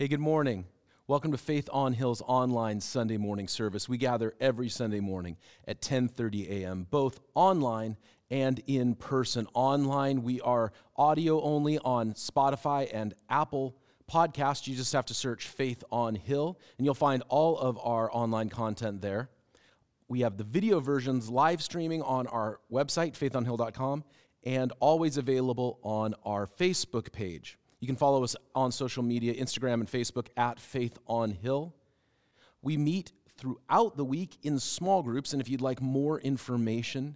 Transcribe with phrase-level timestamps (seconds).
[0.00, 0.64] Hey, good morning.
[1.08, 3.88] Welcome to Faith on Hill's online Sunday morning service.
[3.88, 5.36] We gather every Sunday morning
[5.66, 7.96] at 10:30 a.m., both online
[8.30, 9.48] and in person.
[9.54, 13.74] Online, we are audio only on Spotify and Apple
[14.08, 14.68] Podcasts.
[14.68, 18.50] You just have to search Faith on Hill, and you'll find all of our online
[18.50, 19.30] content there.
[20.06, 24.04] We have the video versions live streaming on our website, faithonhill.com,
[24.44, 27.58] and always available on our Facebook page.
[27.80, 31.74] You can follow us on social media, Instagram and Facebook at Faith on Hill.
[32.60, 37.14] We meet throughout the week in small groups, and if you'd like more information,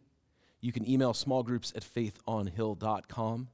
[0.61, 3.49] you can email smallgroups at faithonhill.com.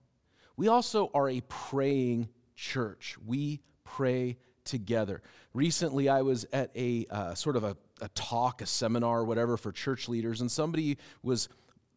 [0.57, 3.17] We also are a praying church.
[3.25, 5.23] We pray together.
[5.55, 9.73] Recently, I was at a uh, sort of a, a talk, a seminar, whatever, for
[9.73, 11.49] church leaders, and somebody was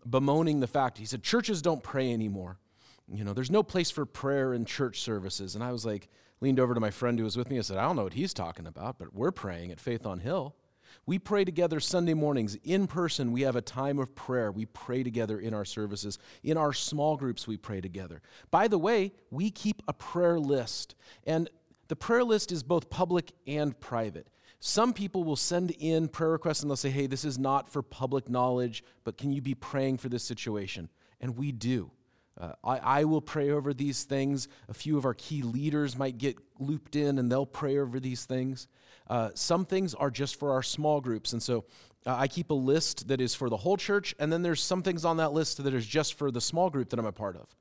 [0.09, 2.57] bemoaning the fact, he said, churches don't pray anymore
[3.13, 5.55] you know, there's no place for prayer in church services.
[5.55, 6.07] And I was like,
[6.39, 7.57] leaned over to my friend who was with me.
[7.57, 10.19] I said, I don't know what he's talking about, but we're praying at Faith on
[10.19, 10.55] Hill.
[11.05, 13.31] We pray together Sunday mornings in person.
[13.31, 14.51] We have a time of prayer.
[14.51, 16.19] We pray together in our services.
[16.43, 18.21] In our small groups, we pray together.
[18.49, 20.95] By the way, we keep a prayer list.
[21.25, 21.49] And
[21.87, 24.27] the prayer list is both public and private.
[24.59, 27.81] Some people will send in prayer requests and they'll say, hey, this is not for
[27.81, 30.89] public knowledge, but can you be praying for this situation?
[31.19, 31.91] And we do.
[32.39, 34.47] Uh, I, I will pray over these things.
[34.69, 38.25] A few of our key leaders might get looped in and they'll pray over these
[38.25, 38.67] things.
[39.07, 41.33] Uh, some things are just for our small groups.
[41.33, 41.65] And so
[42.05, 44.81] uh, I keep a list that is for the whole church, and then there's some
[44.81, 47.35] things on that list that is just for the small group that I'm a part
[47.35, 47.55] of.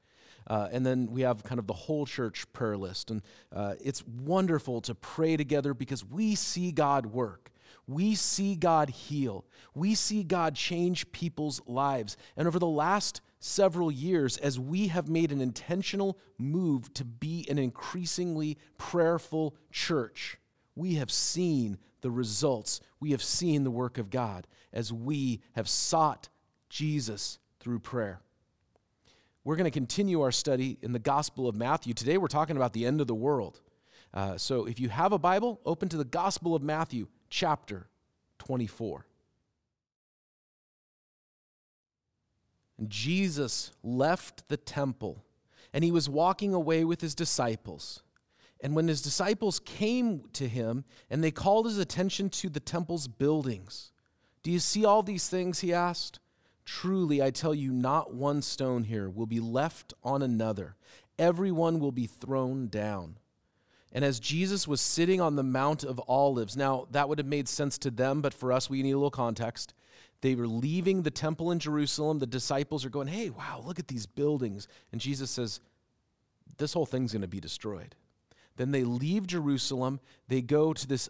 [0.47, 3.11] Uh, and then we have kind of the whole church prayer list.
[3.11, 3.23] And
[3.55, 7.51] uh, it's wonderful to pray together because we see God work.
[7.91, 9.45] We see God heal.
[9.75, 12.17] We see God change people's lives.
[12.37, 17.45] And over the last several years as we have made an intentional move to be
[17.51, 20.37] an increasingly prayerful church.
[20.77, 22.81] We have seen the results.
[23.01, 26.29] We have seen the work of God as we have sought
[26.69, 28.21] Jesus through prayer.
[29.43, 31.93] We're going to continue our study in the Gospel of Matthew.
[31.93, 33.61] Today we're talking about the end of the world.
[34.15, 37.89] Uh, so if you have a Bible, open to the Gospel of Matthew, chapter
[38.39, 39.07] 24.
[42.89, 45.25] Jesus left the temple
[45.73, 48.03] and he was walking away with his disciples.
[48.61, 53.09] And when his disciples came to him and they called his attention to the temple's
[53.09, 53.93] buildings,
[54.43, 55.61] Do you see all these things?
[55.61, 56.19] He asked.
[56.65, 60.77] Truly, I tell you, not one stone here will be left on another.
[61.19, 63.17] Everyone will be thrown down.
[63.93, 67.49] And as Jesus was sitting on the Mount of Olives, now that would have made
[67.49, 69.75] sense to them, but for us, we need a little context.
[70.21, 72.19] They were leaving the temple in Jerusalem.
[72.19, 74.69] The disciples are going, hey, wow, look at these buildings.
[74.93, 75.61] And Jesus says,
[76.59, 77.97] this whole thing's going to be destroyed.
[78.57, 79.99] Then they leave Jerusalem.
[80.29, 81.09] They go to this,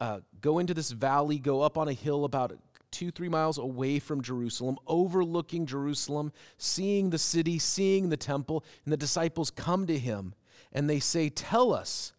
[0.00, 2.56] uh, go into this valley, go up on a hill about
[2.92, 8.64] two, three miles away from Jerusalem, overlooking Jerusalem, seeing the city, seeing the temple.
[8.84, 10.34] And the disciples come to him
[10.72, 12.12] and they say, Tell us,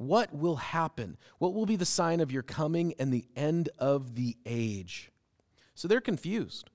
[0.00, 1.18] what will happen?
[1.36, 5.12] What will be the sign of your coming and the end of the age?
[5.74, 6.70] So they're confused.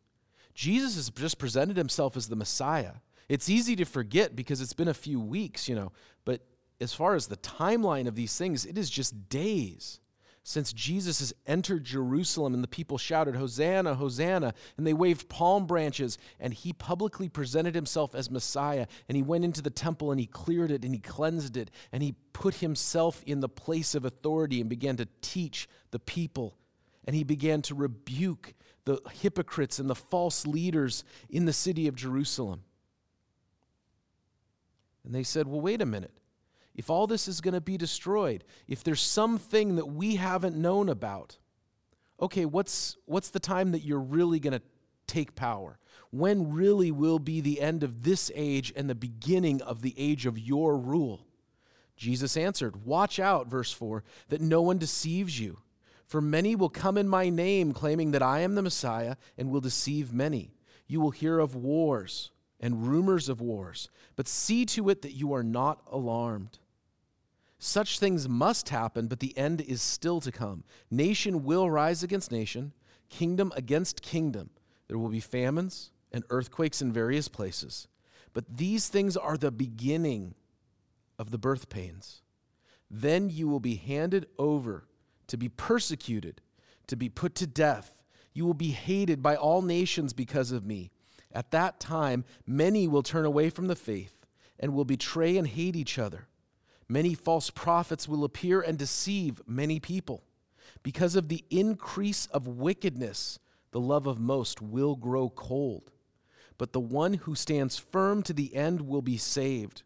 [0.54, 2.94] Jesus has just presented himself as the Messiah.
[3.28, 5.92] It's easy to forget because it's been a few weeks, you know,
[6.24, 6.42] but
[6.80, 10.02] as far as the timeline of these things, it is just days
[10.48, 15.66] since Jesus has entered Jerusalem and the people shouted, Hosanna, Hosanna, and they waved palm
[15.66, 18.86] branches, and he publicly presented himself as Messiah.
[19.10, 22.04] And he went into the temple and he cleared it and he cleansed it, and
[22.04, 26.56] he put himself in the place of authority and began to teach the people.
[27.06, 28.54] And he began to rebuke
[28.86, 32.62] the hypocrites and the false leaders in the city of Jerusalem.
[35.04, 36.14] And they said, Well, wait a minute.
[36.76, 40.90] If all this is going to be destroyed, if there's something that we haven't known
[40.90, 41.38] about,
[42.20, 44.62] okay, what's, what's the time that you're really going to
[45.08, 45.80] take power?
[46.12, 50.26] When really will be the end of this age and the beginning of the age
[50.26, 51.26] of your rule?
[51.96, 55.60] Jesus answered, Watch out, verse 4, that no one deceives you.
[56.06, 59.62] For many will come in my name, claiming that I am the Messiah, and will
[59.62, 60.52] deceive many.
[60.88, 65.34] You will hear of wars and rumors of wars, but see to it that you
[65.34, 66.60] are not alarmed.
[67.66, 70.64] Such things must happen, but the end is still to come.
[70.92, 72.74] Nation will rise against nation,
[73.10, 74.52] kingdom against kingdom.
[74.88, 77.88] There will be famines and earthquakes in various places.
[78.34, 80.36] But these things are the beginning
[81.18, 82.22] of the birth pains.
[82.92, 84.86] Then you will be handed over
[85.26, 86.42] to be persecuted,
[86.86, 88.04] to be put to death.
[88.32, 90.92] You will be hated by all nations because of me.
[91.32, 94.24] At that time, many will turn away from the faith
[94.60, 96.28] and will betray and hate each other.
[96.88, 100.24] Many false prophets will appear and deceive many people.
[100.84, 103.40] Because of the increase of wickedness,
[103.72, 105.92] the love of most will grow cold.
[106.58, 109.84] But the one who stands firm to the end will be saved.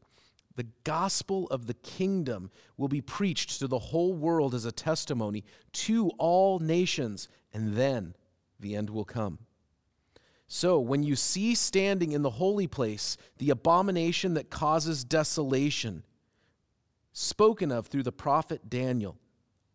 [0.56, 5.46] The gospel of the kingdom will be preached to the whole world as a testimony
[5.72, 8.14] to all nations, and then
[8.60, 9.40] the end will come.
[10.48, 16.04] So, when you see standing in the holy place the abomination that causes desolation,
[17.14, 19.18] spoken of through the prophet Daniel,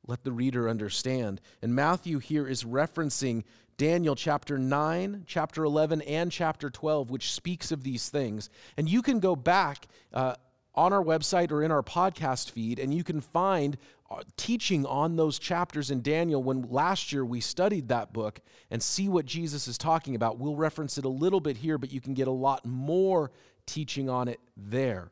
[0.07, 1.41] let the reader understand.
[1.63, 3.45] And Matthew here is referencing
[3.77, 8.51] Daniel chapter 9, chapter 11, and chapter 12, which speaks of these things.
[8.77, 10.35] And you can go back uh,
[10.75, 13.77] on our website or in our podcast feed, and you can find
[14.11, 18.41] uh, teaching on those chapters in Daniel when last year we studied that book
[18.71, 20.39] and see what Jesus is talking about.
[20.39, 23.33] We'll reference it a little bit here, but you can get a lot more
[23.67, 25.11] teaching on it there.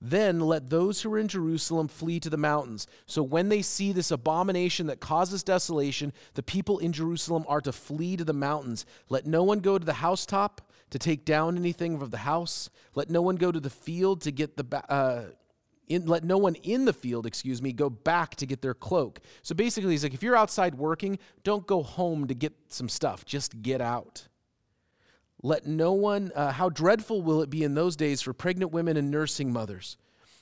[0.00, 2.86] Then let those who are in Jerusalem flee to the mountains.
[3.06, 7.72] So when they see this abomination that causes desolation, the people in Jerusalem are to
[7.72, 8.86] flee to the mountains.
[9.08, 12.70] Let no one go to the housetop to take down anything of the house.
[12.94, 14.84] Let no one go to the field to get the.
[14.90, 15.24] Uh,
[15.88, 19.20] in, let no one in the field, excuse me, go back to get their cloak.
[19.42, 23.24] So basically, he's like, if you're outside working, don't go home to get some stuff.
[23.24, 24.27] Just get out.
[25.42, 28.96] Let no one, uh, how dreadful will it be in those days for pregnant women
[28.96, 29.96] and nursing mothers?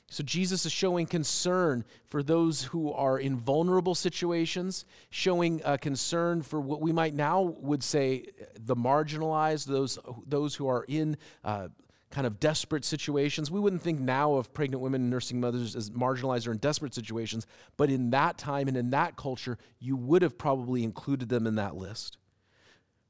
[0.09, 6.43] So Jesus is showing concern for those who are in vulnerable situations, showing a concern
[6.43, 11.69] for what we might now would say the marginalized, those, those who are in uh,
[12.11, 13.51] kind of desperate situations.
[13.51, 16.95] We wouldn't think now of pregnant women and nursing mothers as marginalized or in desperate
[16.95, 17.47] situations,
[17.77, 21.57] but in that time and in that culture, you would have probably included them in
[21.57, 22.17] that list.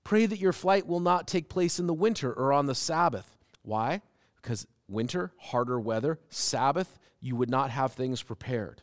[0.07, 3.37] Pray that your flight will not take place in the winter or on the Sabbath.
[3.63, 4.03] Why?
[4.41, 8.83] Because winter, harder weather, Sabbath, you would not have things prepared.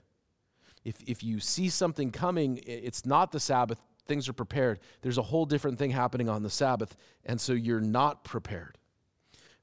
[0.84, 4.82] If, if you see something coming, it's not the Sabbath, things are prepared.
[5.02, 8.78] There's a whole different thing happening on the Sabbath, and so you're not prepared.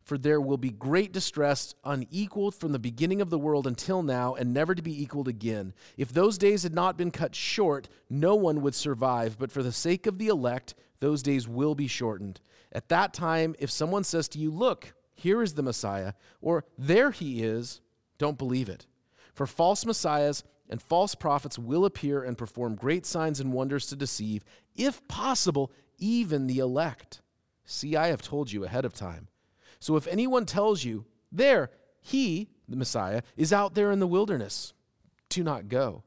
[0.01, 4.35] For there will be great distress, unequaled from the beginning of the world until now,
[4.35, 5.75] and never to be equaled again.
[5.99, 9.73] If those days had not been cut short, no one would survive, but for the
[9.73, 12.41] sake of the elect, those days will be shortened.
[12.73, 17.11] At that time, if someone says to you, Look, here is the Messiah, or there
[17.11, 17.81] he is,
[18.19, 18.87] don't believe it.
[19.35, 23.97] For false messiahs and false prophets will appear and perform great signs and wonders to
[23.97, 24.44] deceive,
[24.76, 27.23] if possible, even the elect.
[27.64, 29.29] See, I have told you ahead of time.
[29.79, 31.70] So if anyone tells you, There,
[32.00, 34.73] he, the Messiah, is out there in the wilderness,
[35.29, 36.02] do not go.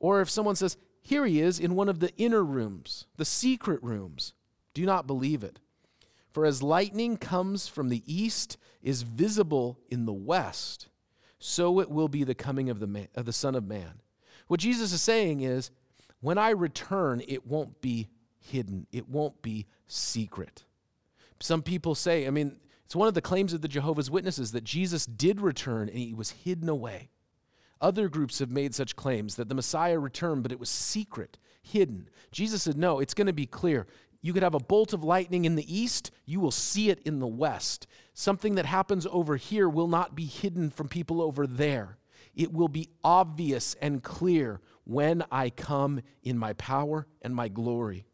[0.00, 3.82] Or if someone says, here he is in one of the inner rooms, the secret
[3.82, 4.32] rooms.
[4.72, 5.60] Do not believe it.
[6.30, 10.88] For as lightning comes from the east, is visible in the west,
[11.38, 14.00] so it will be the coming of the, man, of the Son of Man.
[14.48, 15.70] What Jesus is saying is,
[16.20, 18.08] when I return, it won't be
[18.38, 20.64] hidden, it won't be secret.
[21.40, 24.64] Some people say, I mean, it's one of the claims of the Jehovah's Witnesses that
[24.64, 27.10] Jesus did return and he was hidden away.
[27.80, 32.08] Other groups have made such claims that the Messiah returned, but it was secret, hidden.
[32.32, 33.86] Jesus said, No, it's going to be clear.
[34.22, 37.18] You could have a bolt of lightning in the east, you will see it in
[37.18, 37.86] the west.
[38.14, 41.98] Something that happens over here will not be hidden from people over there.
[42.34, 48.06] It will be obvious and clear when I come in my power and my glory.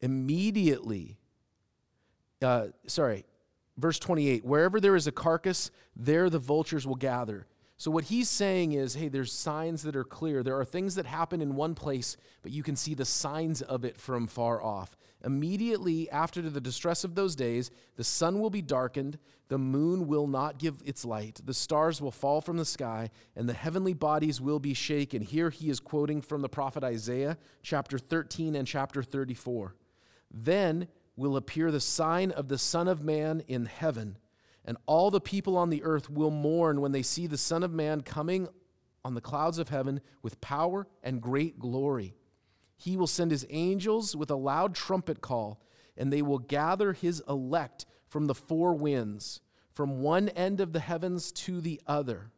[0.00, 1.18] Immediately,
[2.42, 3.24] uh, sorry,
[3.76, 7.46] verse 28 wherever there is a carcass, there the vultures will gather.
[7.78, 10.42] So, what he's saying is hey, there's signs that are clear.
[10.42, 13.84] There are things that happen in one place, but you can see the signs of
[13.84, 14.96] it from far off.
[15.24, 19.18] Immediately after the distress of those days, the sun will be darkened,
[19.48, 23.48] the moon will not give its light, the stars will fall from the sky, and
[23.48, 25.20] the heavenly bodies will be shaken.
[25.20, 29.74] Here he is quoting from the prophet Isaiah, chapter 13 and chapter 34.
[30.30, 34.16] Then will appear the sign of the Son of Man in heaven
[34.66, 37.72] and all the people on the earth will mourn when they see the Son of
[37.72, 38.48] Man coming
[39.04, 42.14] on the clouds of heaven with power and great glory.
[42.76, 45.62] He will send his angels with a loud trumpet call,
[45.96, 49.40] and they will gather his elect from the four winds,
[49.72, 52.32] from one end of the heavens to the other.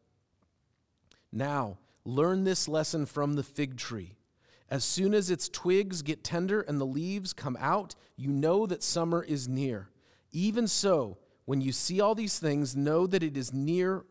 [1.33, 4.17] Now, learn this lesson from the fig tree.
[4.71, 8.83] As soon as its twigs get tender and the leaves come out, you know that
[8.83, 9.89] summer is near.
[10.31, 11.17] Even so,
[11.49, 14.05] when you see all these things, know that it is near,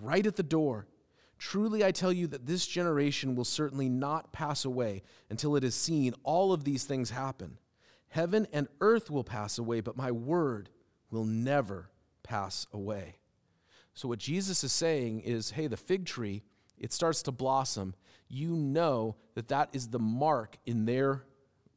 [0.00, 0.88] right at the door.
[1.38, 5.76] Truly, I tell you that this generation will certainly not pass away until it has
[5.76, 7.58] seen all of these things happen.
[8.08, 10.70] Heaven and earth will pass away, but my word
[11.08, 11.88] will never
[12.24, 13.14] pass away.
[13.94, 16.42] So, what Jesus is saying is hey, the fig tree,
[16.76, 17.94] it starts to blossom.
[18.26, 21.22] You know that that is the mark in their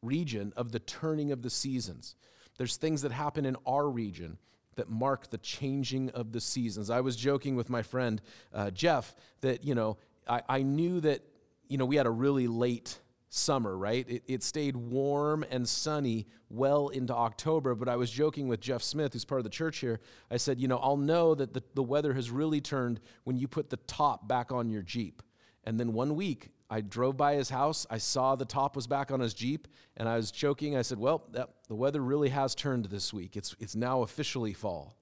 [0.02, 2.16] region of the turning of the seasons.
[2.58, 4.40] There's things that happen in our region
[4.76, 6.90] that mark the changing of the seasons.
[6.90, 8.22] I was joking with my friend
[8.54, 11.22] uh, Jeff that, you know, I, I knew that,
[11.68, 14.06] you know, we had a really late summer, right?
[14.08, 18.82] It, it stayed warm and sunny well into October, but I was joking with Jeff
[18.82, 20.00] Smith, who's part of the church here.
[20.32, 23.48] I said, you know, I'll know that the, the weather has really turned when you
[23.48, 25.22] put the top back on your Jeep.
[25.66, 27.86] And then one week, I drove by his house.
[27.90, 29.68] I saw the top was back on his Jeep,
[29.98, 30.76] and I was joking.
[30.76, 33.38] I said, Well, that, the weather really has turned this week.
[33.38, 34.98] It's, it's now officially fall.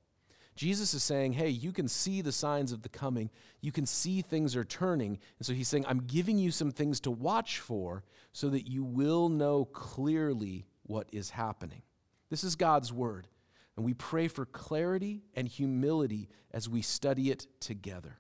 [0.56, 3.30] Jesus is saying, Hey, you can see the signs of the coming.
[3.62, 5.20] You can see things are turning.
[5.40, 8.04] And so he's saying, I'm giving you some things to watch for
[8.34, 11.82] so that you will know clearly what is happening.
[12.30, 13.28] This is God's word.
[13.76, 18.20] And we pray for clarity and humility as we study it together.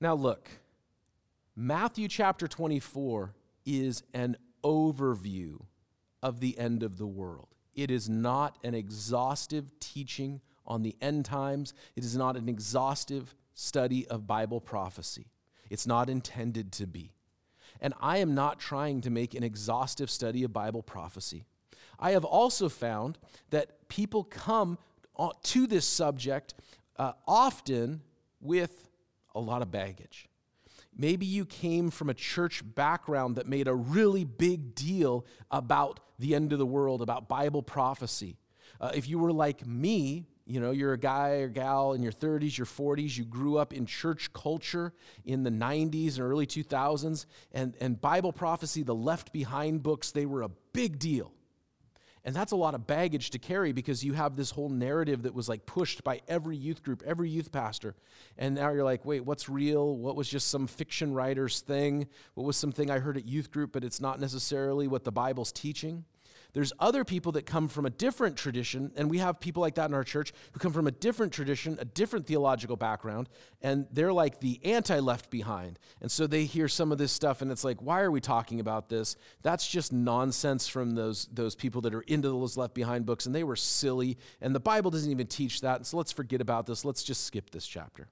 [0.00, 0.48] Now, look,
[1.62, 3.34] Matthew chapter 24
[3.66, 5.60] is an overview
[6.22, 7.48] of the end of the world.
[7.74, 13.34] It is not an exhaustive teaching on the end times, it is not an exhaustive
[13.52, 15.26] study of Bible prophecy.
[15.68, 17.12] It's not intended to be.
[17.78, 21.44] And I am not trying to make an exhaustive study of Bible prophecy.
[21.98, 23.18] I have also found
[23.50, 24.78] that people come
[25.42, 26.54] to this subject
[26.96, 28.00] uh, often
[28.40, 28.88] with
[29.34, 30.29] a lot of baggage.
[30.96, 36.34] Maybe you came from a church background that made a really big deal about the
[36.34, 38.38] end of the world, about Bible prophecy.
[38.80, 42.12] Uh, if you were like me, you know, you're a guy or gal in your
[42.12, 44.92] 30s, your 40s, you grew up in church culture
[45.24, 50.26] in the 90s and early 2000s, and, and Bible prophecy, the Left Behind books, they
[50.26, 51.32] were a big deal.
[52.24, 55.34] And that's a lot of baggage to carry because you have this whole narrative that
[55.34, 57.94] was like pushed by every youth group, every youth pastor.
[58.36, 59.96] And now you're like, wait, what's real?
[59.96, 62.08] What was just some fiction writer's thing?
[62.34, 65.50] What was something I heard at youth group, but it's not necessarily what the Bible's
[65.50, 66.04] teaching?
[66.52, 69.88] There's other people that come from a different tradition, and we have people like that
[69.88, 73.28] in our church who come from a different tradition, a different theological background,
[73.62, 75.78] and they're like the anti left behind.
[76.00, 78.60] And so they hear some of this stuff, and it's like, why are we talking
[78.60, 79.16] about this?
[79.42, 83.34] That's just nonsense from those, those people that are into those left behind books, and
[83.34, 86.84] they were silly, and the Bible doesn't even teach that, so let's forget about this.
[86.84, 88.08] Let's just skip this chapter.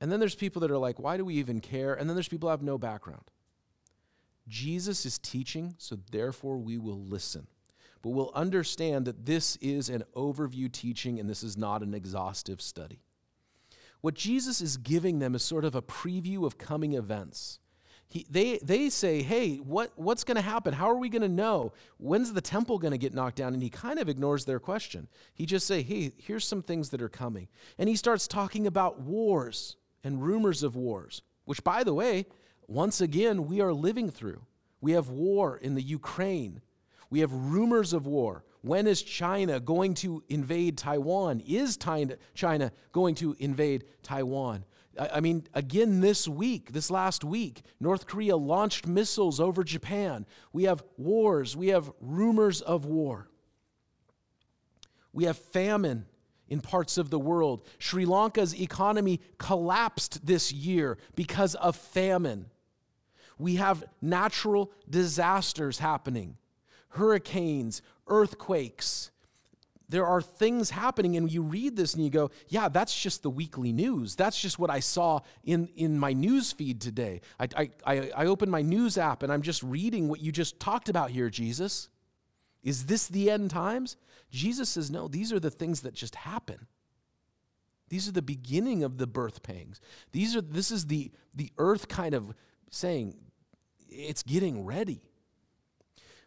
[0.00, 1.94] And then there's people that are like, why do we even care?
[1.94, 3.30] And then there's people who have no background.
[4.48, 7.46] Jesus is teaching, so therefore we will listen.
[8.02, 12.60] But we'll understand that this is an overview teaching and this is not an exhaustive
[12.60, 13.00] study.
[14.00, 17.58] What Jesus is giving them is sort of a preview of coming events.
[18.06, 20.72] He, they, they say, hey, what, what's going to happen?
[20.72, 21.72] How are we going to know?
[21.98, 23.52] When's the temple going to get knocked down?
[23.52, 25.08] And he kind of ignores their question.
[25.34, 27.48] He just say, hey, here's some things that are coming.
[27.76, 32.24] And he starts talking about wars and rumors of wars, which, by the way,
[32.68, 34.42] once again, we are living through.
[34.80, 36.60] We have war in the Ukraine.
[37.10, 38.44] We have rumors of war.
[38.60, 41.40] When is China going to invade Taiwan?
[41.40, 44.64] Is China going to invade Taiwan?
[44.98, 50.26] I mean, again, this week, this last week, North Korea launched missiles over Japan.
[50.52, 51.56] We have wars.
[51.56, 53.28] We have rumors of war.
[55.12, 56.06] We have famine
[56.48, 57.66] in parts of the world.
[57.78, 62.50] Sri Lanka's economy collapsed this year because of famine.
[63.38, 66.36] We have natural disasters happening
[66.92, 69.10] hurricanes, earthquakes.
[69.90, 73.30] There are things happening, and you read this and you go, Yeah, that's just the
[73.30, 74.16] weekly news.
[74.16, 77.20] That's just what I saw in, in my news feed today.
[77.38, 80.88] I, I, I open my news app and I'm just reading what you just talked
[80.88, 81.88] about here, Jesus.
[82.62, 83.96] Is this the end times?
[84.30, 86.66] Jesus says, No, these are the things that just happen.
[87.88, 89.80] These are the beginning of the birth pangs.
[90.12, 92.34] These are this is the the earth kind of
[92.70, 93.14] saying,
[93.88, 95.02] it's getting ready.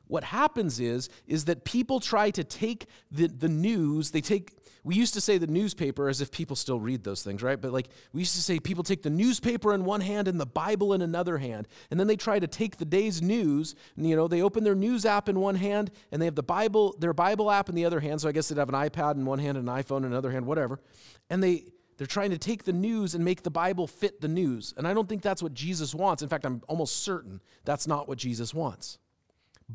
[0.08, 4.96] What happens is, is that people try to take the, the news, they take, we
[4.96, 7.62] used to say the newspaper as if people still read those things, right?
[7.62, 10.46] But like, we used to say people take the newspaper in one hand and the
[10.46, 11.70] Bible in another hand.
[11.90, 14.76] And then they try to take the day's news, and you know, they open their
[14.76, 17.86] news app in one hand and they have the Bible, their Bible app in the
[17.86, 18.20] other hand.
[18.20, 20.32] So I guess they'd have an iPad in one hand and an iPhone in another
[20.32, 20.82] hand, whatever.
[21.30, 21.68] And they,
[22.02, 24.74] they're trying to take the news and make the Bible fit the news.
[24.76, 26.24] And I don't think that's what Jesus wants.
[26.24, 28.98] In fact, I'm almost certain that's not what Jesus wants.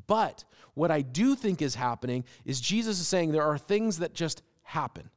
[0.08, 0.42] But
[0.74, 4.42] what I do think is happening is Jesus is saying there are things that just
[4.64, 5.08] happen.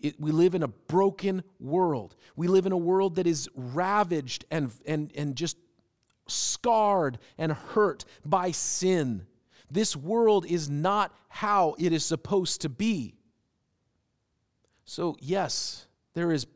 [0.00, 2.16] It, we live in a broken world.
[2.34, 5.56] We live in a world that is ravaged and, and, and just
[6.26, 9.28] scarred and hurt by sin.
[9.70, 13.14] This world is not how it is supposed to be.
[14.84, 16.46] So, yes, there is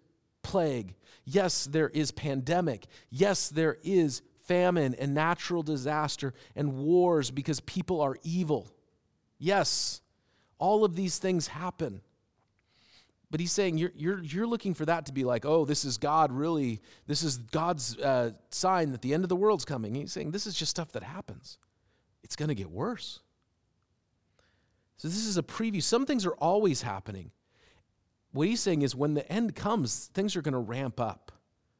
[0.42, 0.94] plague.
[1.24, 2.86] Yes, there is pandemic.
[3.10, 8.66] Yes, there is famine and natural disaster and wars because people are evil.
[9.38, 10.00] Yes,
[10.58, 12.00] all of these things happen.
[13.30, 15.98] But he's saying you're, you're, you're looking for that to be like, oh, this is
[15.98, 19.94] God really, this is God's uh, sign that the end of the world's coming.
[19.94, 21.58] He's saying this is just stuff that happens.
[22.22, 23.20] It's going to get worse.
[24.96, 25.82] So this is a preview.
[25.82, 27.30] Some things are always happening.
[28.32, 31.32] What he's saying is when the end comes, things are going to ramp up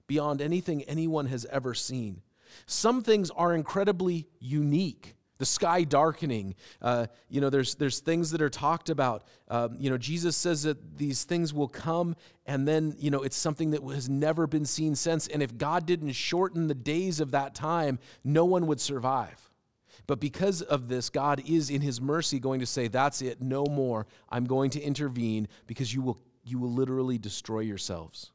[0.06, 2.22] beyond anything anyone has ever seen.
[2.66, 6.54] Some things are incredibly unique the sky darkening.
[6.82, 9.24] Uh, you know, there's, there's things that are talked about.
[9.48, 13.36] Um, you know, Jesus says that these things will come, and then, you know, it's
[13.36, 15.28] something that has never been seen since.
[15.28, 19.48] And if God didn't shorten the days of that time, no one would survive.
[20.06, 23.64] But because of this, God is in his mercy going to say, That's it, no
[23.66, 24.06] more.
[24.30, 28.32] I'm going to intervene because you will, you will literally destroy yourselves.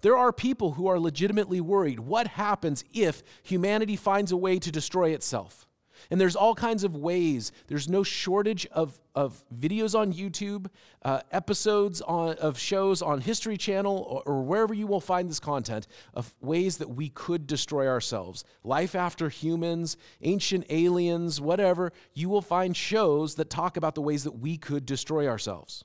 [0.00, 4.70] There are people who are legitimately worried what happens if humanity finds a way to
[4.70, 5.68] destroy itself?
[6.10, 7.52] And there's all kinds of ways.
[7.66, 10.66] There's no shortage of, of videos on YouTube,
[11.02, 15.40] uh, episodes on, of shows on History Channel, or, or wherever you will find this
[15.40, 18.44] content, of ways that we could destroy ourselves.
[18.64, 24.24] Life after humans, ancient aliens, whatever, you will find shows that talk about the ways
[24.24, 25.84] that we could destroy ourselves.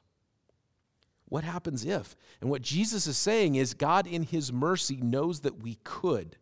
[1.30, 2.16] What happens if?
[2.42, 6.38] And what Jesus is saying is God, in his mercy, knows that we could.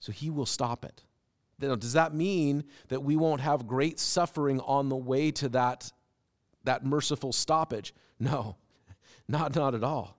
[0.00, 1.04] So he will stop it.
[1.58, 5.92] Now, does that mean that we won't have great suffering on the way to that,
[6.64, 7.94] that merciful stoppage?
[8.18, 8.56] No,
[9.28, 10.16] not, not at all.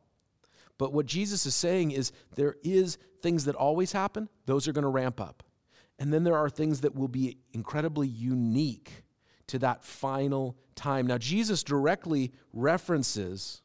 [0.77, 4.83] But what Jesus is saying is there is things that always happen, those are going
[4.83, 5.43] to ramp up.
[5.99, 9.03] And then there are things that will be incredibly unique
[9.47, 11.07] to that final time.
[11.07, 13.61] Now, Jesus directly references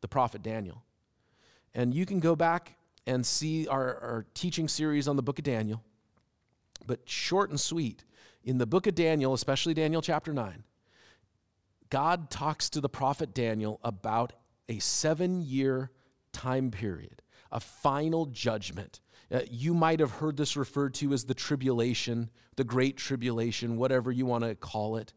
[0.00, 0.84] the prophet Daniel.
[1.74, 2.76] And you can go back
[3.06, 5.82] and see our, our teaching series on the book of Daniel
[6.88, 8.04] but short and sweet.
[8.42, 10.64] In the book of Daniel, especially Daniel chapter 9,
[11.90, 14.32] God talks to the prophet Daniel about
[14.68, 15.90] a seven year
[16.32, 19.00] time period, a final judgment.
[19.30, 24.10] Uh, you might have heard this referred to as the tribulation, the great tribulation, whatever
[24.10, 25.12] you want to call it.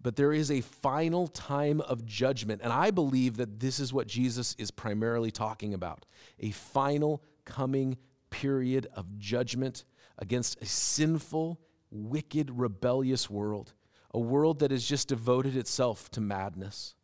[0.00, 2.60] But there is a final time of judgment.
[2.62, 6.04] And I believe that this is what Jesus is primarily talking about
[6.38, 7.96] a final coming
[8.28, 9.84] period of judgment
[10.18, 11.58] against a sinful,
[11.90, 13.72] wicked, rebellious world,
[14.12, 16.94] a world that has just devoted itself to madness.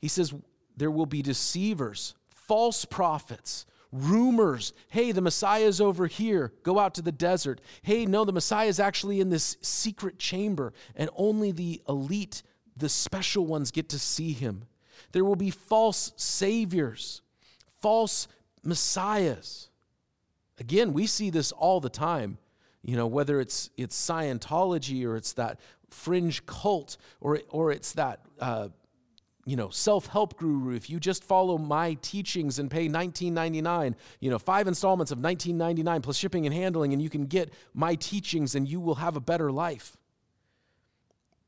[0.00, 0.34] He says
[0.76, 3.66] there will be deceivers, false prophets,
[4.04, 4.72] rumors.
[4.88, 6.52] Hey, the Messiah is over here.
[6.62, 7.60] Go out to the desert.
[7.82, 12.42] Hey, no, the Messiah is actually in this secret chamber, and only the elite,
[12.76, 14.64] the special ones, get to see him.
[15.12, 17.22] There will be false saviors,
[17.80, 18.28] false
[18.62, 19.68] messiahs.
[20.58, 22.38] Again, we see this all the time.
[22.82, 28.20] You know, whether it's it's Scientology or it's that fringe cult or or it's that
[28.40, 28.68] uh,
[29.46, 30.74] you know self-help guru.
[30.74, 36.02] If you just follow my teachings and pay 19.99, you know, five installments of 19.99
[36.02, 39.20] plus shipping and handling, and you can get my teachings and you will have a
[39.20, 39.96] better life.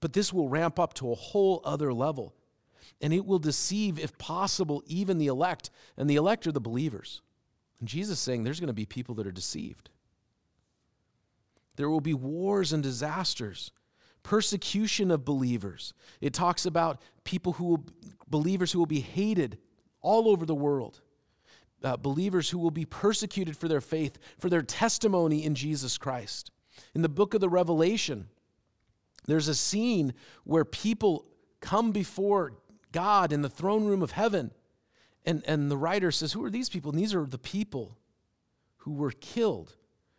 [0.00, 2.34] But this will ramp up to a whole other level.
[3.00, 5.70] And it will deceive, if possible, even the elect.
[5.96, 7.20] And the elect are the believers.
[7.80, 9.90] And Jesus saying there's going to be people that are deceived.
[11.76, 13.70] There will be wars and disasters,
[14.28, 15.94] persecution of believers.
[16.20, 17.84] It talks about people who will,
[18.28, 19.56] believers who will be hated
[20.02, 21.00] all over the world.
[21.82, 26.50] Uh, believers who will be persecuted for their faith, for their testimony in Jesus Christ.
[26.94, 28.28] In the book of the Revelation,
[29.26, 30.12] there's a scene
[30.44, 31.24] where people
[31.62, 32.52] come before
[32.92, 34.50] God in the throne room of heaven
[35.24, 36.90] and, and the writer says, Who are these people?
[36.90, 37.96] And these are the people
[38.78, 39.74] who were killed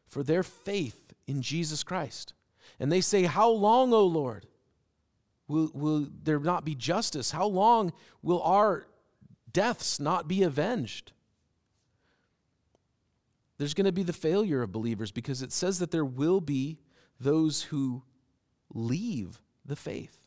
[0.08, 2.34] for their faith in Jesus Christ.
[2.79, 4.45] And they say, How long, O Lord,
[5.47, 7.32] will, will there not be justice?
[7.32, 8.88] How long will our
[9.51, 11.13] deaths not be avenged?
[13.58, 16.79] There's going to be the failure of believers because it says that there will be
[17.19, 18.03] those who
[18.73, 20.17] leave the faith.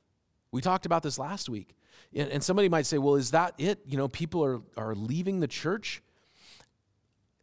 [0.50, 1.74] We talked about this last week.
[2.14, 3.80] And somebody might say, well, is that it?
[3.86, 6.02] You know, people are, are leaving the church?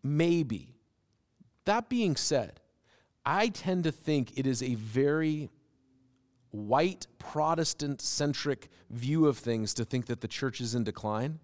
[0.03, 0.75] Maybe.
[1.65, 2.59] That being said,
[3.31, 5.51] I tend to think it is a very
[6.49, 11.37] white Protestant centric view of things to think that the church is in decline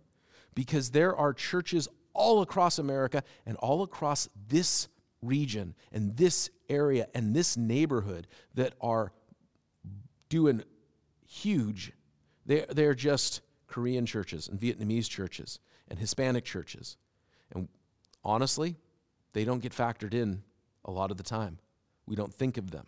[0.55, 4.87] because there are churches all across America and all across this
[5.21, 9.13] region and this area and this neighborhood that are
[10.27, 10.63] doing
[11.27, 11.91] huge
[12.47, 16.97] they're, they're just Korean churches and Vietnamese churches and Hispanic churches.
[17.53, 17.67] And
[18.23, 18.75] honestly,
[19.33, 20.41] they don't get factored in
[20.83, 21.59] a lot of the time.
[22.07, 22.85] We don't think of them.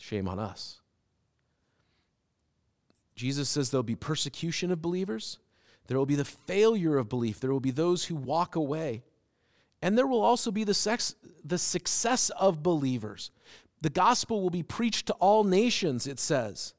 [0.00, 0.80] Shame on us.
[3.14, 5.38] Jesus says there'll be persecution of believers,
[5.86, 9.02] there will be the failure of belief, there will be those who walk away,
[9.82, 13.30] and there will also be the, sex, the success of believers.
[13.82, 16.74] The gospel will be preached to all nations, it says.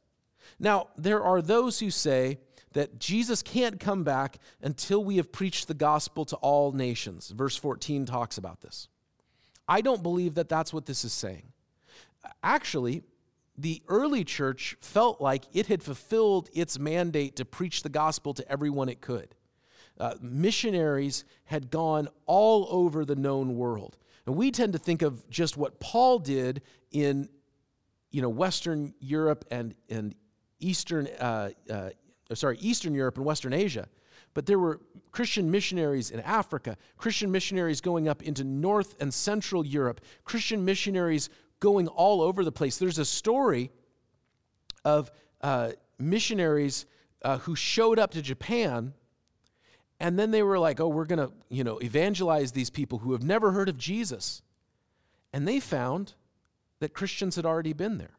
[0.60, 2.40] Now, there are those who say
[2.74, 7.30] that Jesus can't come back until we have preached the gospel to all nations.
[7.30, 8.88] Verse 14 talks about this.
[9.72, 11.44] I don't believe that that's what this is saying.
[12.44, 13.04] Actually,
[13.58, 18.52] the early church felt like it had fulfilled its mandate to preach the gospel to
[18.52, 19.34] everyone it could.
[19.98, 23.98] Uh, missionaries had gone all over the known world.
[24.26, 27.30] And we tend to think of just what Paul did in
[28.10, 30.14] you know, Western Europe and, and
[30.60, 31.92] Eastern, uh, uh,
[32.36, 33.88] sorry, Eastern Europe and Western Asia.
[34.34, 34.80] But there were
[35.12, 41.30] Christian missionaries in Africa, Christian missionaries going up into North and Central Europe, Christian missionaries
[41.60, 42.78] going all over the place.
[42.78, 43.72] There's a story
[44.86, 46.86] of uh, missionaries
[47.24, 48.94] uh, who showed up to Japan
[50.02, 53.12] and then they were like, oh, we're going to, you know, evangelize these people who
[53.12, 54.42] have never heard of Jesus.
[55.32, 56.14] And they found
[56.80, 58.18] that Christians had already been there.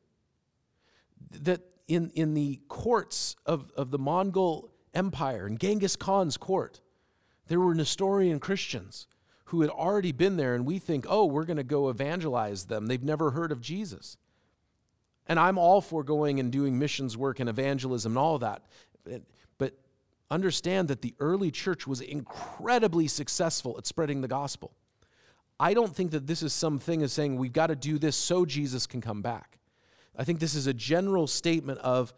[1.40, 6.80] That in, in the courts of, of the Mongol Empire, in Genghis Khan's court,
[7.48, 9.06] there were Nestorian Christians
[9.46, 12.86] who had already been there, and we think, oh, we're going to go evangelize them.
[12.86, 14.16] They've never heard of Jesus.
[15.26, 18.62] And I'm all for going and doing missions work and evangelism and all of that.
[19.58, 19.74] But
[20.30, 24.72] understand that the early church was incredibly successful at spreading the gospel.
[25.60, 28.44] I don't think that this is something as saying we've got to do this so
[28.44, 29.58] Jesus can come back.
[30.16, 32.12] I think this is a general statement of,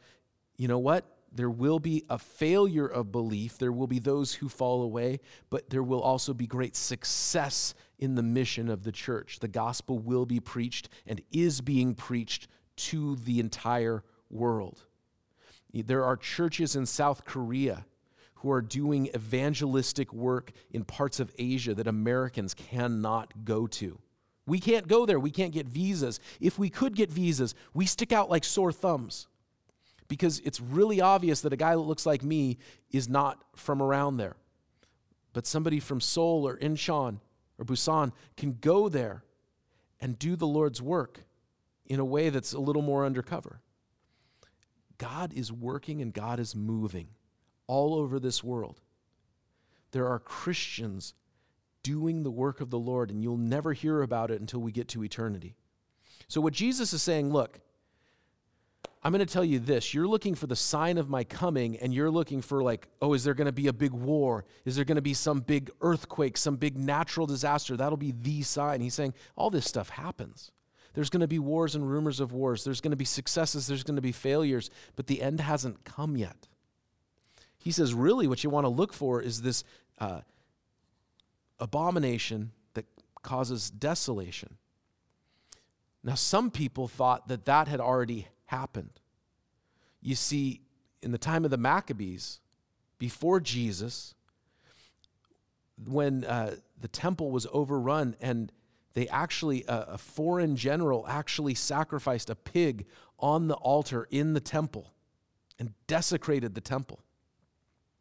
[0.56, 1.04] you know what?
[1.32, 3.58] There will be a failure of belief.
[3.58, 8.14] There will be those who fall away, but there will also be great success in
[8.14, 9.40] the mission of the church.
[9.40, 14.84] The gospel will be preached and is being preached to the entire world.
[15.72, 17.84] There are churches in South Korea
[18.36, 23.98] who are doing evangelistic work in parts of Asia that Americans cannot go to.
[24.46, 25.18] We can't go there.
[25.18, 26.20] We can't get visas.
[26.40, 29.26] If we could get visas, we stick out like sore thumbs
[30.08, 32.58] because it's really obvious that a guy that looks like me
[32.90, 34.36] is not from around there.
[35.32, 37.20] But somebody from Seoul or Incheon
[37.58, 39.24] or Busan can go there
[40.00, 41.20] and do the Lord's work
[41.86, 43.60] in a way that's a little more undercover.
[44.98, 47.08] God is working and God is moving
[47.66, 48.80] all over this world.
[49.90, 51.14] There are Christians
[51.84, 54.88] doing the work of the Lord, and you'll never hear about it until we get
[54.88, 55.54] to eternity.
[56.26, 57.60] So, what Jesus is saying, look,
[59.04, 59.92] I'm going to tell you this.
[59.92, 63.22] You're looking for the sign of my coming, and you're looking for, like, oh, is
[63.22, 64.44] there going to be a big war?
[64.64, 67.76] Is there going to be some big earthquake, some big natural disaster?
[67.76, 68.80] That'll be the sign.
[68.80, 70.50] He's saying all this stuff happens.
[70.94, 72.64] There's going to be wars and rumors of wars.
[72.64, 73.66] There's going to be successes.
[73.66, 76.48] There's going to be failures, but the end hasn't come yet.
[77.58, 79.64] He says, really, what you want to look for is this
[79.98, 80.20] uh,
[81.58, 82.86] abomination that
[83.22, 84.56] causes desolation.
[86.02, 89.00] Now, some people thought that that had already happened.
[90.02, 90.60] You see,
[91.02, 92.40] in the time of the Maccabees,
[92.98, 94.14] before Jesus,
[95.82, 98.52] when uh, the temple was overrun and
[98.94, 102.86] they actually, uh, a foreign general actually sacrificed a pig
[103.18, 104.92] on the altar in the temple
[105.58, 107.00] and desecrated the temple.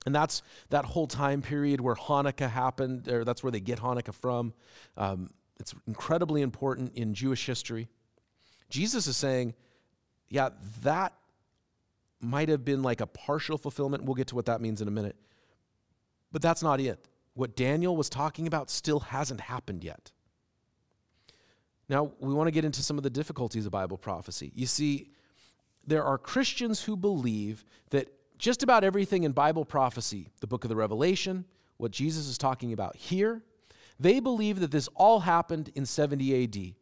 [0.06, 4.14] And that's that whole time period where Hanukkah happened, or that's where they get Hanukkah
[4.14, 4.54] from.
[4.98, 7.88] Um, it's incredibly important in Jewish history.
[8.70, 9.54] Jesus is saying,
[10.30, 10.50] yeah,
[10.82, 11.14] that
[12.20, 14.04] might have been like a partial fulfillment.
[14.04, 15.16] We'll get to what that means in a minute.
[16.32, 17.08] But that's not it.
[17.36, 20.12] What Daniel was talking about still hasn't happened yet.
[21.90, 24.52] Now, we want to get into some of the difficulties of Bible prophecy.
[24.56, 25.12] You see,
[25.86, 28.08] there are Christians who believe that
[28.44, 31.46] just about everything in Bible prophecy, the book of the Revelation,
[31.78, 33.42] what Jesus is talking about here,
[34.02, 36.74] they believe that this all happened in 70 AD.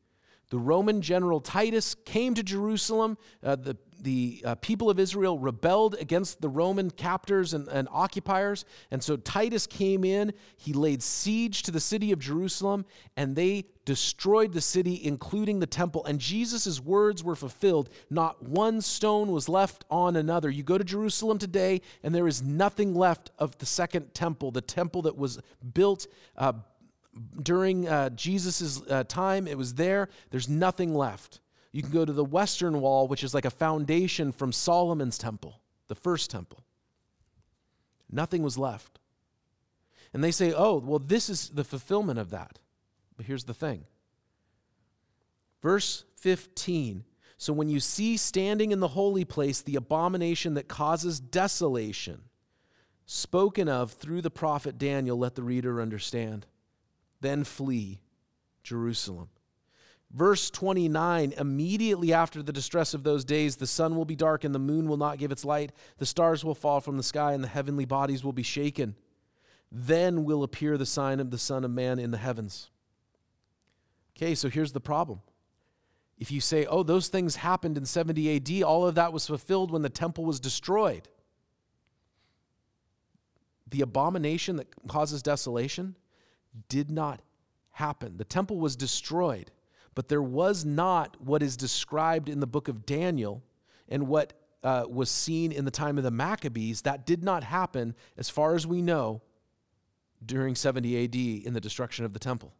[0.49, 3.15] The Roman general Titus came to Jerusalem.
[3.43, 8.65] Uh, the the uh, people of Israel rebelled against the Roman captors and, and, occupiers.
[8.89, 12.85] And so Titus came in, he laid siege to the city of Jerusalem,
[13.15, 16.05] and they destroyed the city, including the temple.
[16.05, 17.89] And Jesus' words were fulfilled.
[18.09, 20.49] Not one stone was left on another.
[20.49, 24.61] You go to Jerusalem today, and there is nothing left of the second temple, the
[24.61, 25.39] temple that was
[25.73, 26.07] built.
[26.37, 26.53] Uh,
[27.41, 30.09] during uh, Jesus' uh, time, it was there.
[30.29, 31.41] There's nothing left.
[31.71, 35.61] You can go to the western wall, which is like a foundation from Solomon's temple,
[35.87, 36.63] the first temple.
[38.11, 38.99] Nothing was left.
[40.13, 42.59] And they say, oh, well, this is the fulfillment of that.
[43.15, 43.85] But here's the thing.
[45.61, 47.05] Verse 15
[47.37, 52.23] So when you see standing in the holy place the abomination that causes desolation,
[53.05, 56.45] spoken of through the prophet Daniel, let the reader understand.
[57.21, 58.01] Then flee
[58.63, 59.29] Jerusalem.
[60.13, 64.53] Verse 29 Immediately after the distress of those days, the sun will be dark and
[64.53, 67.43] the moon will not give its light, the stars will fall from the sky, and
[67.43, 68.95] the heavenly bodies will be shaken.
[69.71, 72.69] Then will appear the sign of the Son of Man in the heavens.
[74.17, 75.21] Okay, so here's the problem.
[76.19, 79.71] If you say, oh, those things happened in 70 AD, all of that was fulfilled
[79.71, 81.07] when the temple was destroyed.
[83.69, 85.95] The abomination that causes desolation
[86.67, 87.21] did not
[87.71, 88.17] happen.
[88.17, 89.49] The temple was destroyed,
[89.95, 93.43] but there was not what is described in the book of Daniel
[93.89, 96.83] and what uh, was seen in the time of the Maccabees.
[96.83, 99.21] That did not happen, as far as we know,
[100.25, 102.53] during 70 AD in the destruction of the temple.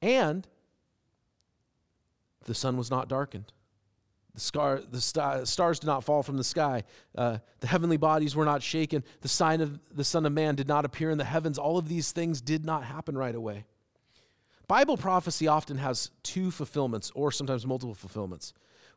[0.00, 0.46] And
[2.44, 3.52] the sun was not darkened.
[4.34, 6.84] The, scar, the stars did not fall from the sky.
[7.16, 9.02] Uh, the heavenly bodies were not shaken.
[9.20, 11.58] The sign of the Son of Man did not appear in the heavens.
[11.58, 13.64] All of these things did not happen right away.
[14.68, 18.52] Bible prophecy often has two fulfillments, or sometimes multiple fulfillments.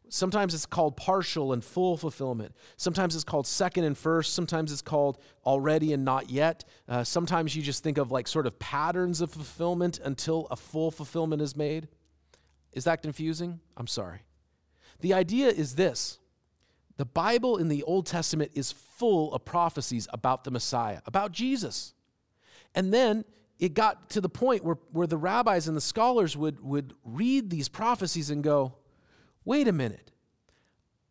[0.09, 2.53] Sometimes it's called partial and full fulfillment.
[2.75, 4.33] Sometimes it's called second and first.
[4.33, 6.65] Sometimes it's called already and not yet.
[6.89, 10.91] Uh, sometimes you just think of like sort of patterns of fulfillment until a full
[10.91, 11.87] fulfillment is made.
[12.73, 13.61] Is that confusing?
[13.77, 14.19] I'm sorry.
[14.99, 16.19] The idea is this
[16.97, 21.93] the Bible in the Old Testament is full of prophecies about the Messiah, about Jesus.
[22.75, 23.23] And then
[23.61, 27.51] it got to the point where, where the rabbis and the scholars would, would read
[27.51, 28.73] these prophecies and go,
[29.45, 30.11] wait a minute.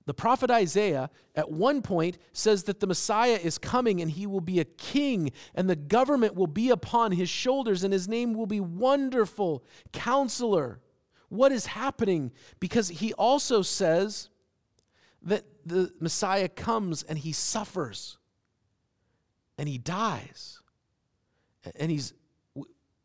[0.06, 4.40] The prophet Isaiah at one point says that the Messiah is coming and he will
[4.40, 8.46] be a king and the government will be upon his shoulders and his name will
[8.46, 10.80] be wonderful, counselor,
[11.28, 14.28] what is happening because he also says
[15.22, 18.18] that the Messiah comes and he suffers
[19.56, 20.58] and he dies.
[21.76, 22.14] And he's,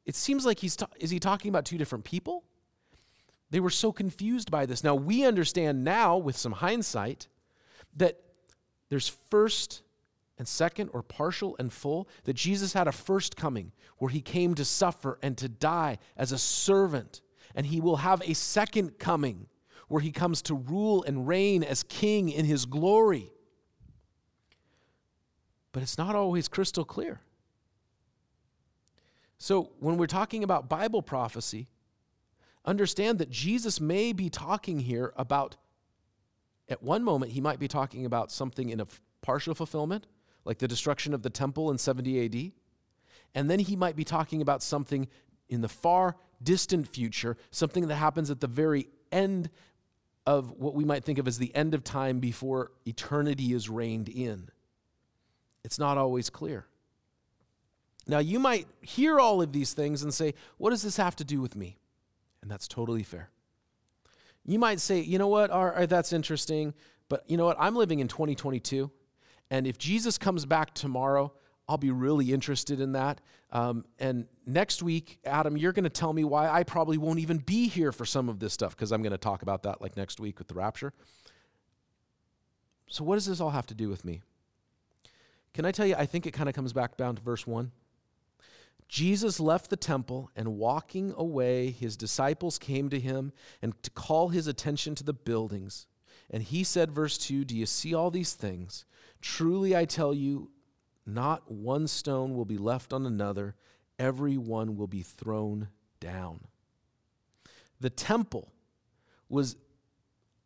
[0.06, 2.44] it seems like he's, ta- is he talking about two different people?
[3.50, 4.84] They were so confused by this.
[4.84, 7.28] Now, we understand now with some hindsight
[7.96, 8.20] that
[8.90, 9.82] there's first
[10.38, 14.54] and second, or partial and full, that Jesus had a first coming where he came
[14.56, 17.22] to suffer and to die as a servant
[17.56, 19.48] and he will have a second coming
[19.88, 23.32] where he comes to rule and reign as king in his glory.
[25.72, 27.22] But it's not always crystal clear.
[29.38, 31.68] So, when we're talking about Bible prophecy,
[32.64, 35.58] understand that Jesus may be talking here about,
[36.70, 38.88] at one moment, he might be talking about something in a
[39.22, 40.08] partial fulfillment,
[40.46, 42.52] like the destruction of the temple in 70 AD.
[43.34, 45.08] And then he might be talking about something
[45.50, 49.50] in the far distant future, something that happens at the very end
[50.26, 54.10] of what we might think of as the end of time before eternity is reined
[54.10, 54.50] in.
[55.64, 56.66] It's not always clear.
[58.08, 61.24] Now, you might hear all of these things and say, What does this have to
[61.24, 61.78] do with me?
[62.42, 63.30] And that's totally fair.
[64.46, 66.74] You might say, You know what, all right, that's interesting,
[67.10, 68.92] but you know what, I'm living in 2022,
[69.50, 71.34] and if Jesus comes back tomorrow,
[71.68, 73.22] I'll be really interested in that.
[73.52, 77.38] Um, and next week, Adam, you're going to tell me why I probably won't even
[77.38, 79.98] be here for some of this stuff because I'm going to talk about that like
[79.98, 80.94] next week with the rapture.
[82.88, 84.22] So, what does this all have to do with me?
[85.54, 87.72] Can I tell you, I think it kind of comes back down to verse 1.
[88.88, 94.30] Jesus left the temple, and walking away, his disciples came to him and to call
[94.30, 95.88] his attention to the buildings.
[96.30, 98.86] And he said, verse 2 Do you see all these things?
[99.22, 100.52] Truly I tell you,
[101.06, 103.56] not one stone will be left on another,
[104.00, 105.70] every one will be thrown
[106.00, 106.42] down.
[107.80, 108.52] The temple
[109.30, 109.56] was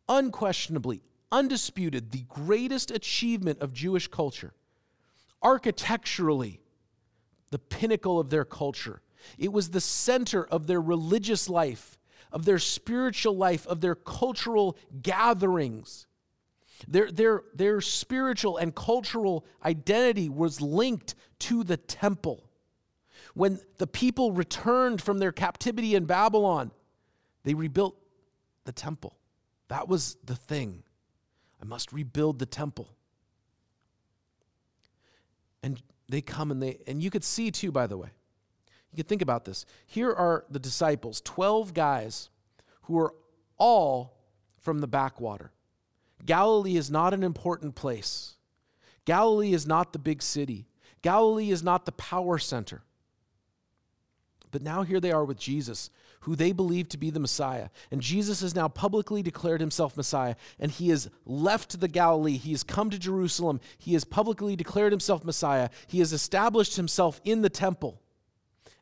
[0.08, 4.54] unquestionably, undisputed, the greatest achievement of Jewish culture.
[5.41, 6.60] Architecturally,
[7.51, 9.01] the pinnacle of their culture.
[9.38, 11.97] It was the center of their religious life,
[12.31, 16.07] of their spiritual life, of their cultural gatherings.
[16.88, 22.49] Their, their, their spiritual and cultural identity was linked to the temple.
[23.33, 26.71] When the people returned from their captivity in Babylon,
[27.43, 27.95] they rebuilt
[28.65, 29.17] the temple.
[29.67, 30.83] That was the thing.
[31.62, 32.89] I must rebuild the temple.
[35.62, 38.10] And they come and they, and you could see too, by the way,
[38.91, 39.65] you could think about this.
[39.86, 42.30] Here are the disciples, 12 guys
[42.84, 43.13] who are
[43.58, 44.17] all
[44.60, 45.52] from the backwater.
[46.26, 48.36] Galilee is not an important place.
[49.06, 50.67] Galilee is not the big city.
[51.02, 52.82] Galilee is not the power center.
[54.52, 57.69] But now here they are with Jesus, who they believe to be the Messiah.
[57.91, 62.38] And Jesus has now publicly declared himself Messiah, and he has left the Galilee.
[62.38, 63.60] He has come to Jerusalem.
[63.77, 65.69] He has publicly declared himself Messiah.
[65.88, 68.01] He has established himself in the temple.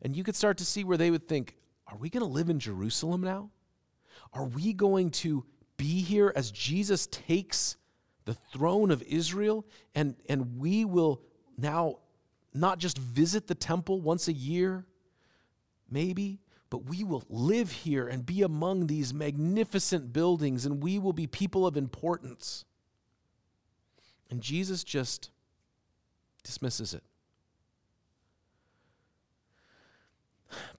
[0.01, 1.55] And you could start to see where they would think,
[1.87, 3.49] are we going to live in Jerusalem now?
[4.33, 5.45] Are we going to
[5.77, 7.77] be here as Jesus takes
[8.25, 11.21] the throne of Israel and, and we will
[11.57, 11.99] now
[12.53, 14.85] not just visit the temple once a year,
[15.89, 21.13] maybe, but we will live here and be among these magnificent buildings and we will
[21.13, 22.65] be people of importance.
[24.29, 25.29] And Jesus just
[26.43, 27.03] dismisses it.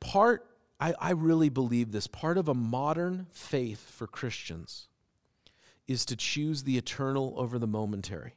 [0.01, 0.47] Part,
[0.81, 4.89] I, I really believe this, part of a modern faith for Christians
[5.87, 8.35] is to choose the eternal over the momentary.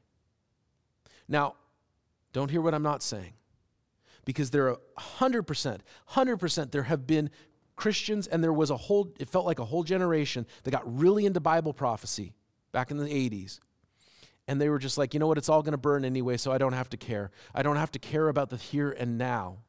[1.27, 1.55] Now,
[2.33, 3.33] don't hear what I'm not saying
[4.25, 5.79] because there are 100%,
[6.12, 7.29] 100% there have been
[7.75, 11.25] Christians and there was a whole, it felt like a whole generation that got really
[11.25, 12.34] into Bible prophecy
[12.71, 13.60] back in the 80s.
[14.47, 16.51] And they were just like, you know what, it's all going to burn anyway, so
[16.51, 17.31] I don't have to care.
[17.53, 19.60] I don't have to care about the here and now.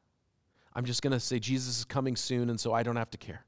[0.73, 3.17] I'm just going to say Jesus is coming soon, and so I don't have to
[3.17, 3.45] care.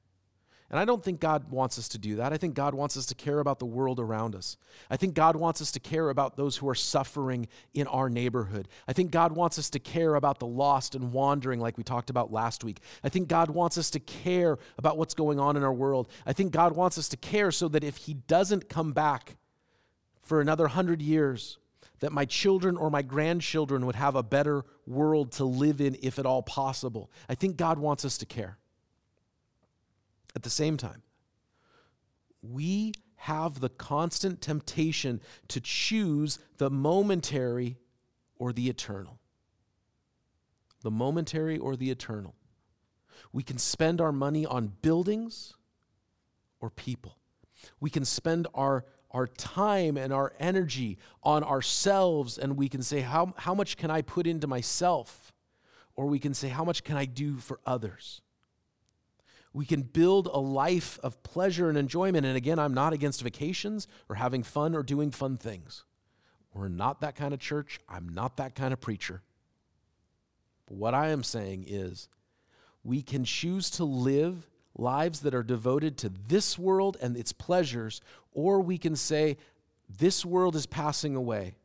[0.71, 2.33] And I don't think God wants us to do that.
[2.33, 4.57] I think God wants us to care about the world around us.
[4.89, 8.67] I think God wants us to care about those who are suffering in our neighborhood.
[8.87, 12.09] I think God wants us to care about the lost and wandering, like we talked
[12.09, 12.79] about last week.
[13.03, 16.07] I think God wants us to care about what's going on in our world.
[16.25, 19.35] I think God wants us to care so that if He doesn't come back
[20.23, 21.59] for another hundred years,
[21.99, 26.17] that my children or my grandchildren would have a better world to live in, if
[26.17, 27.11] at all possible.
[27.29, 28.57] I think God wants us to care.
[30.35, 31.01] At the same time,
[32.41, 37.77] we have the constant temptation to choose the momentary
[38.37, 39.19] or the eternal.
[40.81, 42.35] The momentary or the eternal.
[43.31, 45.55] We can spend our money on buildings
[46.59, 47.17] or people.
[47.79, 53.01] We can spend our, our time and our energy on ourselves, and we can say,
[53.01, 55.33] how, how much can I put into myself?
[55.95, 58.21] Or we can say, How much can I do for others?
[59.55, 62.25] We can build a life of pleasure and enjoyment.
[62.25, 65.85] And again, I'm not against vacations or having fun or doing fun things.
[66.53, 67.79] We're not that kind of church.
[67.87, 69.21] I'm not that kind of preacher.
[70.65, 72.09] But what I am saying is,
[72.83, 74.45] we can choose to live
[74.77, 78.01] lives that are devoted to this world and its pleasures,
[78.33, 79.37] or we can say,
[79.87, 81.55] this world is passing away.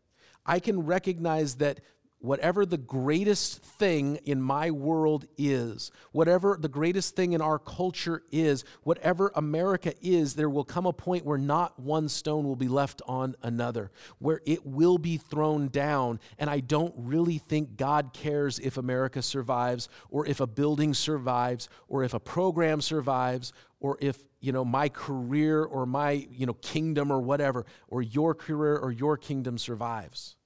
[0.46, 1.80] I can recognize that
[2.20, 8.22] whatever the greatest thing in my world is, whatever the greatest thing in our culture
[8.30, 12.68] is, whatever America is, there will come a point where not one stone will be
[12.68, 16.20] left on another, where it will be thrown down.
[16.38, 21.70] And I don't really think God cares if America survives, or if a building survives,
[21.88, 26.54] or if a program survives, or if you know my career or my you know
[26.54, 30.36] kingdom or whatever or your career or your kingdom survives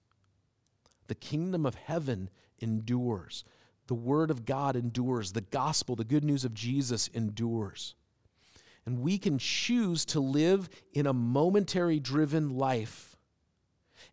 [1.06, 3.44] the kingdom of heaven endures.
[3.86, 5.32] The word of God endures.
[5.32, 7.94] The gospel, the good news of Jesus endures.
[8.86, 13.16] And we can choose to live in a momentary driven life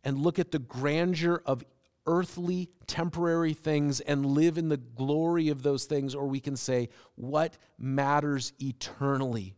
[0.04, 1.64] and look at the grandeur of
[2.08, 6.90] earthly, temporary things and live in the glory of those things, or we can say,
[7.16, 9.56] what matters eternally?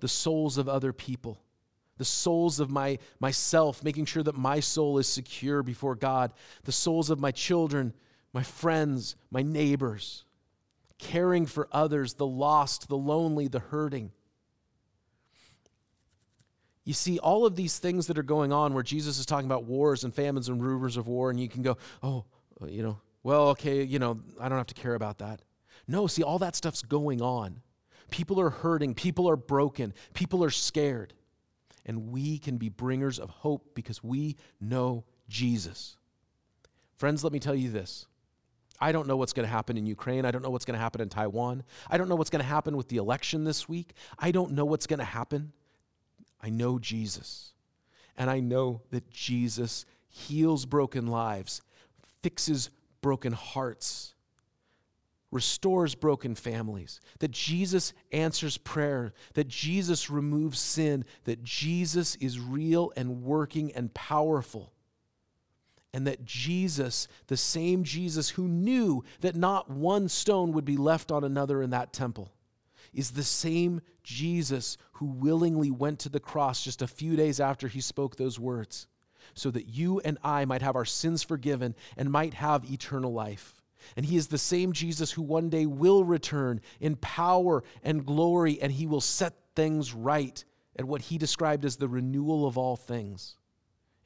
[0.00, 1.40] The souls of other people
[1.98, 6.32] the souls of my myself making sure that my soul is secure before god.
[6.64, 7.92] The souls of my children
[8.32, 10.24] my friends my neighbors.
[10.98, 14.12] Caring for others the lost the lonely the hurting.
[16.84, 19.64] You see all of these things that are going on where jesus is talking about
[19.64, 22.24] wars and famines and rumors of war and you can go oh
[22.62, 25.42] uh, you know well okay you know i don't have to care about that.
[25.86, 27.60] No see all that stuff's going on.
[28.10, 28.94] People are hurting.
[28.94, 29.92] People are broken.
[30.14, 31.12] People are scared
[31.88, 35.96] and we can be bringers of hope because we know Jesus.
[36.96, 38.06] Friends, let me tell you this.
[38.80, 40.24] I don't know what's going to happen in Ukraine.
[40.24, 41.64] I don't know what's going to happen in Taiwan.
[41.90, 43.94] I don't know what's going to happen with the election this week.
[44.18, 45.52] I don't know what's going to happen.
[46.40, 47.54] I know Jesus.
[48.16, 51.62] And I know that Jesus heals broken lives,
[52.22, 52.70] fixes
[53.00, 54.14] broken hearts,
[55.30, 62.92] restores broken families, that Jesus answers prayer, that Jesus removes sin, that Jesus is real
[62.96, 64.72] and working and powerful.
[65.94, 71.10] And that Jesus, the same Jesus who knew that not one stone would be left
[71.10, 72.32] on another in that temple,
[72.92, 77.68] is the same Jesus who willingly went to the cross just a few days after
[77.68, 78.86] he spoke those words,
[79.34, 83.57] so that you and I might have our sins forgiven and might have eternal life.
[83.96, 88.60] And he is the same Jesus who one day will return in power and glory,
[88.60, 90.44] and he will set things right
[90.76, 93.36] at what he described as the renewal of all things.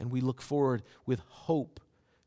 [0.01, 1.81] And we look forward with hope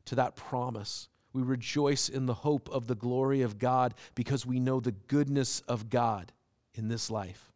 [0.06, 1.08] to that promise.
[1.32, 5.60] We rejoice in the hope of the glory of God because we know the goodness
[5.68, 6.32] of God
[6.74, 7.52] in this life.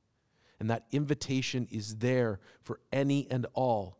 [0.58, 3.99] And that invitation is there for any and all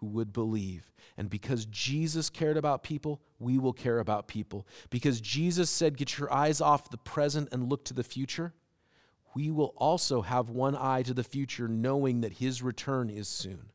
[0.00, 0.90] who would believe.
[1.16, 4.66] And because Jesus cared about people, we will care about people.
[4.88, 8.54] Because Jesus said, Get your eyes off the present and look to the future,
[9.34, 13.70] we will also have one eye to the future, knowing that his return is soon.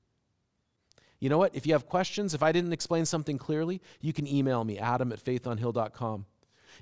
[1.19, 1.55] You know what?
[1.55, 5.11] If you have questions, if I didn't explain something clearly, you can email me, adam
[5.11, 6.26] at faithonhill.com.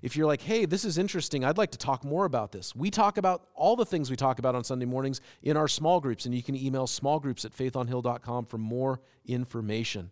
[0.02, 2.76] If you're like, hey, this is interesting, I'd like to talk more about this.
[2.76, 6.00] We talk about all the things we talk about on Sunday mornings in our small
[6.00, 10.12] groups, and you can email smallgroups at faithonhill.com for more information.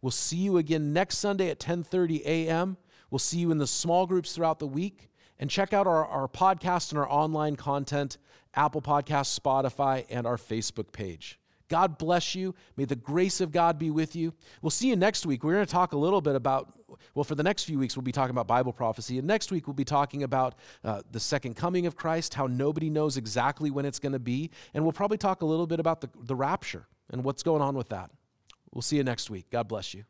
[0.00, 2.76] We'll see you again next Sunday at 10:30 a.m.
[3.10, 5.10] We'll see you in the small groups throughout the week.
[5.40, 8.18] And check out our, our podcast and our online content,
[8.54, 11.38] Apple Podcasts, Spotify, and our Facebook page.
[11.68, 12.54] God bless you.
[12.76, 14.32] May the grace of God be with you.
[14.62, 15.44] We'll see you next week.
[15.44, 16.77] We're going to talk a little bit about,
[17.14, 19.18] well, for the next few weeks, we'll be talking about Bible prophecy.
[19.18, 22.90] And next week, we'll be talking about uh, the second coming of Christ, how nobody
[22.90, 24.50] knows exactly when it's going to be.
[24.74, 27.74] And we'll probably talk a little bit about the, the rapture and what's going on
[27.74, 28.10] with that.
[28.72, 29.50] We'll see you next week.
[29.50, 30.04] God bless you.